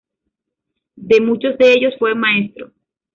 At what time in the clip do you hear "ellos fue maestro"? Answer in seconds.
1.73-2.71